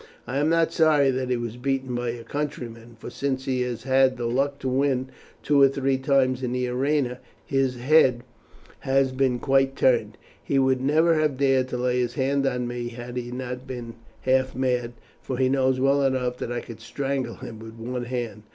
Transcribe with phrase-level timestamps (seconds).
[0.25, 3.83] I am not sorry that he was beaten by your countryman, for since he has
[3.83, 5.09] had the luck to win
[5.43, 8.23] two or three times in the arena, his head
[8.79, 10.17] has been quite turned.
[10.43, 13.93] He would never have dared to lay his hand on me had he not been
[14.21, 18.41] half mad, for he knows well enough that I could strangle him with one hand.